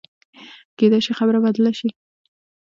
[0.77, 1.89] کېدای شي خبره بدله شي.